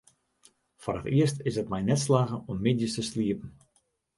Foar 0.81 0.95
it 1.01 1.05
earst 1.17 1.37
is 1.49 1.55
it 1.61 1.71
my 1.73 1.81
net 1.87 2.01
slagge 2.05 2.37
om 2.49 2.57
middeis 2.65 2.93
te 2.97 3.07
sliepen. 3.11 3.51